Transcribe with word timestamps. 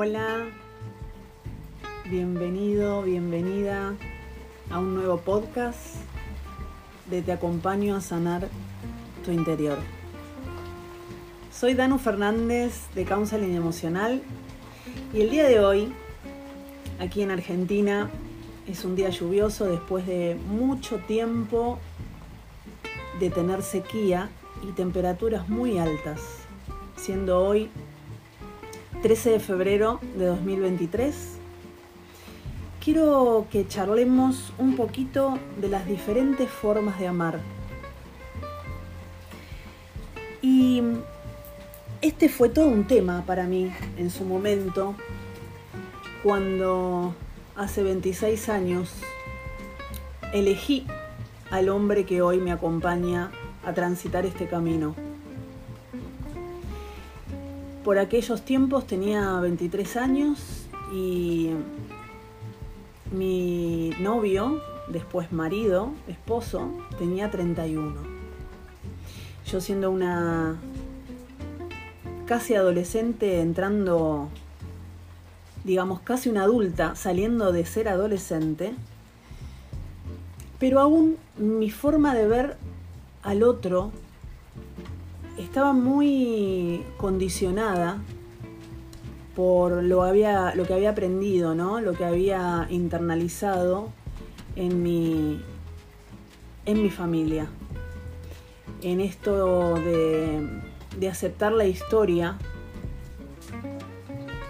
Hola, 0.00 0.46
bienvenido, 2.08 3.02
bienvenida 3.02 3.96
a 4.70 4.78
un 4.78 4.94
nuevo 4.94 5.16
podcast 5.16 5.96
de 7.10 7.20
Te 7.20 7.32
acompaño 7.32 7.96
a 7.96 8.00
sanar 8.00 8.46
tu 9.24 9.32
interior. 9.32 9.76
Soy 11.50 11.74
Danu 11.74 11.98
Fernández 11.98 12.86
de 12.94 13.04
Counseling 13.06 13.56
Emocional 13.56 14.22
y 15.12 15.22
el 15.22 15.30
día 15.30 15.48
de 15.48 15.58
hoy, 15.58 15.92
aquí 17.00 17.22
en 17.22 17.32
Argentina, 17.32 18.08
es 18.68 18.84
un 18.84 18.94
día 18.94 19.10
lluvioso 19.10 19.64
después 19.64 20.06
de 20.06 20.38
mucho 20.48 20.98
tiempo 21.08 21.80
de 23.18 23.30
tener 23.30 23.62
sequía 23.62 24.30
y 24.62 24.70
temperaturas 24.70 25.48
muy 25.48 25.78
altas, 25.78 26.20
siendo 26.94 27.40
hoy 27.44 27.68
13 29.02 29.30
de 29.30 29.38
febrero 29.40 30.00
de 30.16 30.26
2023. 30.26 31.14
Quiero 32.82 33.46
que 33.48 33.66
charlemos 33.68 34.52
un 34.58 34.74
poquito 34.74 35.38
de 35.60 35.68
las 35.68 35.86
diferentes 35.86 36.50
formas 36.50 36.98
de 36.98 37.06
amar. 37.06 37.38
Y 40.42 40.82
este 42.02 42.28
fue 42.28 42.48
todo 42.48 42.66
un 42.66 42.88
tema 42.88 43.22
para 43.24 43.44
mí 43.44 43.72
en 43.96 44.10
su 44.10 44.24
momento, 44.24 44.96
cuando 46.24 47.14
hace 47.54 47.84
26 47.84 48.48
años 48.48 48.92
elegí 50.32 50.86
al 51.52 51.68
hombre 51.68 52.04
que 52.04 52.20
hoy 52.20 52.38
me 52.38 52.50
acompaña 52.50 53.30
a 53.64 53.72
transitar 53.74 54.26
este 54.26 54.48
camino. 54.48 55.07
Por 57.84 57.98
aquellos 57.98 58.42
tiempos 58.42 58.86
tenía 58.86 59.40
23 59.40 59.96
años 59.96 60.66
y 60.92 61.50
mi 63.12 63.90
novio, 64.00 64.60
después 64.88 65.32
marido, 65.32 65.90
esposo, 66.06 66.70
tenía 66.98 67.30
31. 67.30 67.94
Yo 69.46 69.60
siendo 69.60 69.90
una 69.90 70.56
casi 72.26 72.54
adolescente 72.54 73.40
entrando, 73.40 74.28
digamos, 75.64 76.00
casi 76.00 76.28
una 76.28 76.42
adulta, 76.42 76.94
saliendo 76.94 77.52
de 77.52 77.64
ser 77.64 77.88
adolescente, 77.88 78.74
pero 80.58 80.80
aún 80.80 81.16
mi 81.38 81.70
forma 81.70 82.14
de 82.14 82.28
ver 82.28 82.56
al 83.22 83.42
otro 83.42 83.92
estaba 85.38 85.72
muy 85.72 86.84
condicionada 86.96 87.98
por 89.34 89.84
lo, 89.84 90.02
había, 90.02 90.54
lo 90.56 90.66
que 90.66 90.74
había 90.74 90.90
aprendido, 90.90 91.54
¿no? 91.54 91.80
lo 91.80 91.92
que 91.92 92.04
había 92.04 92.66
internalizado 92.70 93.90
en 94.56 94.82
mi, 94.82 95.40
en 96.66 96.82
mi 96.82 96.90
familia. 96.90 97.48
En 98.82 99.00
esto 99.00 99.74
de, 99.74 100.44
de 100.98 101.08
aceptar 101.08 101.52
la 101.52 101.66
historia 101.66 102.36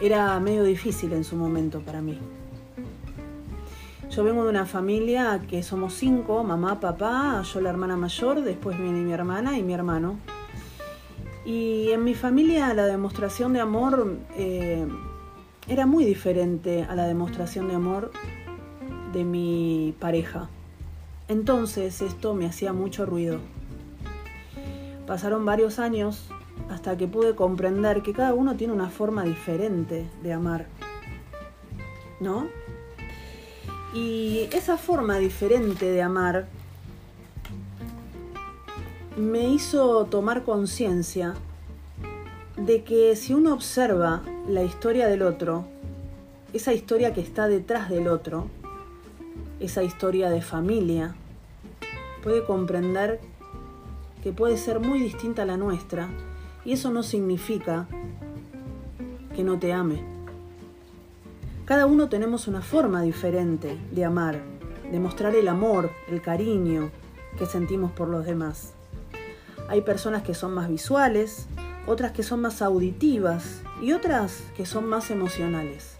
era 0.00 0.38
medio 0.40 0.64
difícil 0.64 1.12
en 1.12 1.24
su 1.24 1.36
momento 1.36 1.80
para 1.80 2.00
mí. 2.00 2.18
Yo 4.10 4.24
vengo 4.24 4.42
de 4.44 4.50
una 4.50 4.64
familia 4.64 5.42
que 5.48 5.62
somos 5.62 5.92
cinco, 5.92 6.42
mamá, 6.44 6.80
papá, 6.80 7.42
yo 7.42 7.60
la 7.60 7.68
hermana 7.68 7.96
mayor, 7.96 8.40
después 8.40 8.78
viene 8.78 9.00
mi 9.00 9.12
hermana 9.12 9.58
y 9.58 9.62
mi 9.62 9.74
hermano. 9.74 10.18
Y 11.48 11.92
en 11.92 12.04
mi 12.04 12.14
familia 12.14 12.74
la 12.74 12.84
demostración 12.84 13.54
de 13.54 13.60
amor 13.60 14.18
eh, 14.36 14.86
era 15.66 15.86
muy 15.86 16.04
diferente 16.04 16.82
a 16.82 16.94
la 16.94 17.06
demostración 17.06 17.68
de 17.68 17.74
amor 17.74 18.12
de 19.14 19.24
mi 19.24 19.94
pareja. 19.98 20.50
Entonces 21.26 22.02
esto 22.02 22.34
me 22.34 22.44
hacía 22.44 22.74
mucho 22.74 23.06
ruido. 23.06 23.38
Pasaron 25.06 25.46
varios 25.46 25.78
años 25.78 26.28
hasta 26.68 26.98
que 26.98 27.08
pude 27.08 27.34
comprender 27.34 28.02
que 28.02 28.12
cada 28.12 28.34
uno 28.34 28.54
tiene 28.56 28.74
una 28.74 28.90
forma 28.90 29.24
diferente 29.24 30.06
de 30.22 30.32
amar. 30.34 30.66
¿No? 32.20 32.46
Y 33.94 34.50
esa 34.52 34.76
forma 34.76 35.16
diferente 35.16 35.90
de 35.90 36.02
amar 36.02 36.46
me 39.18 39.48
hizo 39.48 40.04
tomar 40.04 40.44
conciencia 40.44 41.34
de 42.56 42.84
que 42.84 43.16
si 43.16 43.34
uno 43.34 43.52
observa 43.52 44.22
la 44.48 44.62
historia 44.62 45.08
del 45.08 45.22
otro, 45.22 45.64
esa 46.52 46.72
historia 46.72 47.12
que 47.12 47.20
está 47.20 47.48
detrás 47.48 47.88
del 47.90 48.06
otro, 48.06 48.46
esa 49.58 49.82
historia 49.82 50.30
de 50.30 50.40
familia, 50.40 51.16
puede 52.22 52.44
comprender 52.44 53.20
que 54.22 54.32
puede 54.32 54.56
ser 54.56 54.78
muy 54.78 55.00
distinta 55.00 55.42
a 55.42 55.46
la 55.46 55.56
nuestra 55.56 56.08
y 56.64 56.72
eso 56.72 56.90
no 56.90 57.02
significa 57.02 57.88
que 59.34 59.42
no 59.42 59.58
te 59.58 59.72
ame. 59.72 60.00
Cada 61.64 61.86
uno 61.86 62.08
tenemos 62.08 62.46
una 62.46 62.62
forma 62.62 63.02
diferente 63.02 63.76
de 63.90 64.04
amar, 64.04 64.40
de 64.90 65.00
mostrar 65.00 65.34
el 65.34 65.48
amor, 65.48 65.90
el 66.08 66.22
cariño 66.22 66.90
que 67.36 67.46
sentimos 67.46 67.92
por 67.92 68.08
los 68.08 68.24
demás. 68.24 68.77
Hay 69.68 69.82
personas 69.82 70.22
que 70.22 70.34
son 70.34 70.54
más 70.54 70.68
visuales, 70.68 71.46
otras 71.86 72.12
que 72.12 72.22
son 72.22 72.40
más 72.40 72.62
auditivas 72.62 73.62
y 73.80 73.92
otras 73.92 74.42
que 74.56 74.66
son 74.66 74.86
más 74.86 75.10
emocionales. 75.10 75.96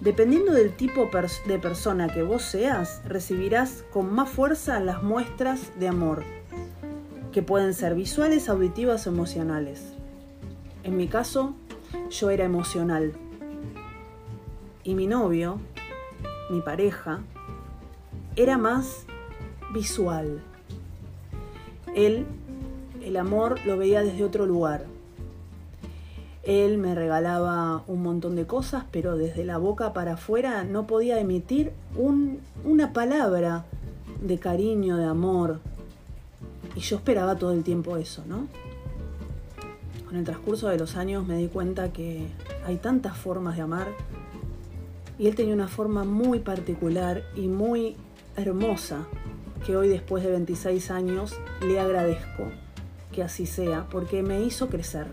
Dependiendo 0.00 0.52
del 0.52 0.74
tipo 0.74 1.08
de 1.46 1.58
persona 1.58 2.08
que 2.08 2.22
vos 2.22 2.42
seas, 2.42 3.02
recibirás 3.06 3.84
con 3.92 4.12
más 4.12 4.28
fuerza 4.28 4.80
las 4.80 5.02
muestras 5.02 5.78
de 5.78 5.88
amor, 5.88 6.24
que 7.32 7.42
pueden 7.42 7.74
ser 7.74 7.94
visuales, 7.94 8.48
auditivas 8.48 9.06
o 9.06 9.10
emocionales. 9.10 9.92
En 10.82 10.96
mi 10.96 11.08
caso, 11.08 11.54
yo 12.10 12.30
era 12.30 12.44
emocional 12.44 13.12
y 14.84 14.94
mi 14.94 15.06
novio, 15.06 15.58
mi 16.50 16.60
pareja, 16.60 17.20
era 18.36 18.56
más 18.56 19.04
visual. 19.74 20.40
Él, 21.94 22.26
el 23.06 23.16
amor 23.16 23.64
lo 23.64 23.76
veía 23.76 24.02
desde 24.02 24.24
otro 24.24 24.46
lugar. 24.46 24.84
Él 26.42 26.76
me 26.76 26.94
regalaba 26.94 27.84
un 27.86 28.02
montón 28.02 28.34
de 28.34 28.46
cosas, 28.46 28.84
pero 28.90 29.16
desde 29.16 29.44
la 29.44 29.58
boca 29.58 29.92
para 29.92 30.14
afuera 30.14 30.64
no 30.64 30.86
podía 30.88 31.20
emitir 31.20 31.72
una 32.64 32.92
palabra 32.92 33.64
de 34.20 34.38
cariño, 34.38 34.96
de 34.96 35.04
amor. 35.04 35.60
Y 36.74 36.80
yo 36.80 36.96
esperaba 36.96 37.36
todo 37.36 37.52
el 37.52 37.62
tiempo 37.62 37.96
eso, 37.96 38.24
¿no? 38.26 38.48
Con 40.06 40.16
el 40.16 40.24
transcurso 40.24 40.68
de 40.68 40.78
los 40.78 40.96
años 40.96 41.26
me 41.26 41.36
di 41.36 41.46
cuenta 41.46 41.92
que 41.92 42.26
hay 42.64 42.76
tantas 42.76 43.16
formas 43.16 43.56
de 43.56 43.62
amar 43.62 43.88
y 45.18 45.28
él 45.28 45.34
tenía 45.34 45.54
una 45.54 45.68
forma 45.68 46.04
muy 46.04 46.40
particular 46.40 47.22
y 47.34 47.48
muy 47.48 47.96
hermosa 48.36 49.06
que 49.64 49.76
hoy 49.76 49.88
después 49.88 50.22
de 50.22 50.30
26 50.30 50.90
años 50.90 51.36
le 51.60 51.80
agradezco 51.80 52.65
que 53.16 53.22
así 53.22 53.46
sea, 53.46 53.86
porque 53.90 54.22
me 54.22 54.42
hizo 54.42 54.68
crecer. 54.68 55.06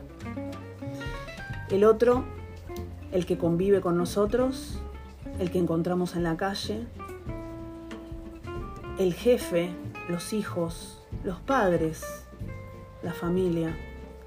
El 1.69 1.85
otro, 1.85 2.25
el 3.13 3.25
que 3.25 3.37
convive 3.37 3.79
con 3.79 3.97
nosotros, 3.97 4.77
el 5.39 5.51
que 5.51 5.57
encontramos 5.57 6.17
en 6.17 6.23
la 6.23 6.35
calle, 6.35 6.85
el 8.99 9.13
jefe, 9.13 9.69
los 10.09 10.33
hijos, 10.33 11.01
los 11.23 11.39
padres, 11.39 12.03
la 13.03 13.13
familia, 13.13 13.73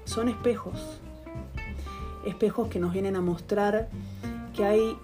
son 0.05 0.27
espejos. 0.27 0.99
Espejos 2.25 2.69
que 2.69 2.79
nos 2.79 2.93
vienen 2.93 3.15
a 3.15 3.21
mostrar 3.21 3.89
que 4.55 4.65
hay 4.65 4.97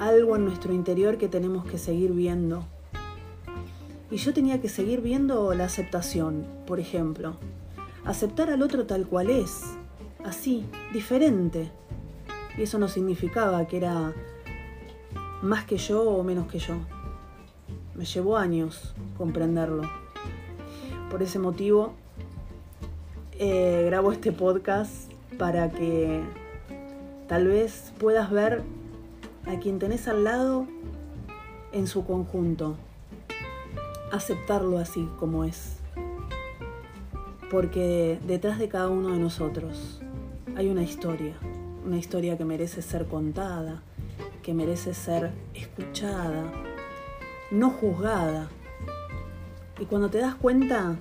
algo 0.00 0.36
en 0.36 0.44
nuestro 0.44 0.74
interior 0.74 1.16
que 1.16 1.28
tenemos 1.28 1.64
que 1.64 1.78
seguir 1.78 2.12
viendo. 2.12 2.62
Y 4.10 4.18
yo 4.18 4.34
tenía 4.34 4.60
que 4.60 4.68
seguir 4.68 5.00
viendo 5.00 5.54
la 5.54 5.64
aceptación, 5.64 6.46
por 6.66 6.78
ejemplo. 6.78 7.36
Aceptar 8.08 8.48
al 8.48 8.62
otro 8.62 8.86
tal 8.86 9.06
cual 9.06 9.28
es, 9.28 9.60
así, 10.24 10.64
diferente. 10.94 11.70
Y 12.56 12.62
eso 12.62 12.78
no 12.78 12.88
significaba 12.88 13.66
que 13.66 13.76
era 13.76 14.14
más 15.42 15.66
que 15.66 15.76
yo 15.76 16.00
o 16.00 16.24
menos 16.24 16.50
que 16.50 16.58
yo. 16.58 16.76
Me 17.94 18.06
llevó 18.06 18.38
años 18.38 18.94
comprenderlo. 19.18 19.82
Por 21.10 21.22
ese 21.22 21.38
motivo, 21.38 21.92
eh, 23.32 23.82
grabo 23.84 24.10
este 24.10 24.32
podcast 24.32 25.12
para 25.38 25.70
que 25.70 26.22
tal 27.28 27.46
vez 27.46 27.92
puedas 27.98 28.30
ver 28.30 28.62
a 29.44 29.60
quien 29.60 29.78
tenés 29.78 30.08
al 30.08 30.24
lado 30.24 30.66
en 31.72 31.86
su 31.86 32.06
conjunto. 32.06 32.74
Aceptarlo 34.10 34.78
así 34.78 35.06
como 35.18 35.44
es. 35.44 35.77
Porque 37.50 38.18
detrás 38.26 38.58
de 38.58 38.68
cada 38.68 38.88
uno 38.88 39.08
de 39.10 39.18
nosotros 39.18 40.00
hay 40.56 40.68
una 40.68 40.82
historia 40.82 41.34
una 41.88 41.96
historia 41.96 42.36
que 42.36 42.44
merece 42.44 42.82
ser 42.82 43.06
contada, 43.06 43.82
que 44.42 44.52
merece 44.52 44.92
ser 44.92 45.30
escuchada, 45.54 46.44
no 47.50 47.70
juzgada. 47.70 48.48
Y 49.80 49.86
cuando 49.86 50.10
te 50.10 50.18
das 50.18 50.34
cuenta 50.34 50.96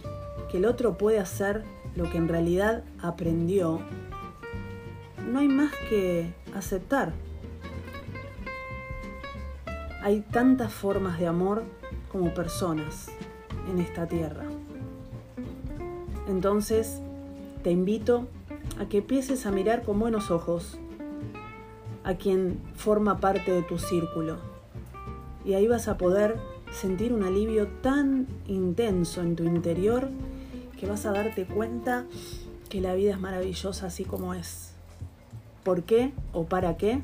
que 0.50 0.58
el 0.58 0.66
otro 0.66 0.98
puede 0.98 1.20
hacer 1.20 1.66
lo 1.96 2.10
que 2.10 2.18
en 2.18 2.30
realidad 2.30 2.86
aprendió, 3.02 3.82
no 5.30 5.40
hay 5.40 5.50
más 5.50 5.74
que 5.90 6.34
aceptar. 6.56 7.12
Hay 10.02 10.22
tantas 10.22 10.72
formas 10.72 11.20
de 11.20 11.28
amor 11.28 11.64
como 12.10 12.34
personas 12.34 13.10
en 13.70 13.80
esta 13.80 14.08
tierra. 14.08 14.46
Entonces, 16.28 17.02
te 17.64 17.72
invito 17.72 18.28
a 18.80 18.86
que 18.86 19.00
empieces 19.00 19.46
a 19.46 19.52
mirar 19.52 19.84
con 19.84 20.00
buenos 20.00 20.30
ojos 20.30 20.78
a 22.04 22.16
quien 22.16 22.60
forma 22.76 23.20
parte 23.20 23.52
de 23.52 23.64
tu 23.64 23.80
círculo. 23.80 24.38
Y 25.46 25.54
ahí 25.54 25.68
vas 25.68 25.88
a 25.88 25.98
poder 25.98 26.38
sentir 26.72 27.14
un 27.14 27.24
alivio 27.24 27.68
tan 27.82 28.28
intenso 28.48 29.22
en 29.22 29.36
tu 29.36 29.44
interior 29.44 30.10
que 30.80 30.88
vas 30.88 31.06
a 31.06 31.12
darte 31.12 31.46
cuenta 31.46 32.06
que 32.70 32.82
la 32.82 32.94
vida 32.94 33.12
es 33.12 33.20
maravillosa 33.20 33.88
así 33.88 34.04
como 34.04 34.34
es. 34.34 34.74
¿Por 35.64 35.84
qué 35.84 36.14
o 36.34 36.46
para 36.46 36.78
qué? 36.78 37.02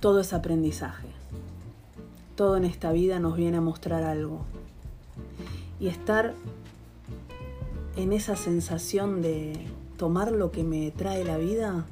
Todo 0.00 0.20
es 0.20 0.32
aprendizaje. 0.32 1.08
Todo 2.36 2.56
en 2.56 2.64
esta 2.64 2.92
vida 2.92 3.20
nos 3.20 3.36
viene 3.36 3.58
a 3.58 3.62
mostrar 3.62 4.02
algo. 4.02 4.44
Y 5.80 5.88
estar 5.88 6.34
en 7.96 8.12
esa 8.12 8.36
sensación 8.36 9.22
de 9.22 9.52
tomar 9.96 10.32
lo 10.32 10.50
que 10.50 10.64
me 10.64 10.90
trae 10.90 11.24
la 11.24 11.38
vida 11.38 11.86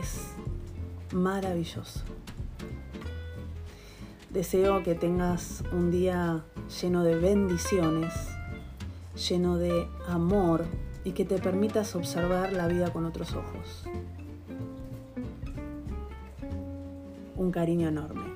es 0.00 0.34
maravilloso. 1.12 2.00
Deseo 4.30 4.82
que 4.82 4.94
tengas 4.94 5.62
un 5.72 5.90
día 5.90 6.42
lleno 6.80 7.04
de 7.04 7.16
bendiciones, 7.16 8.12
lleno 9.28 9.58
de 9.58 9.86
amor 10.08 10.64
y 11.04 11.12
que 11.12 11.24
te 11.24 11.38
permitas 11.38 11.94
observar 11.94 12.52
la 12.52 12.66
vida 12.66 12.92
con 12.92 13.04
otros 13.04 13.34
ojos. 13.34 13.84
Un 17.36 17.50
cariño 17.52 17.88
enorme. 17.88 18.32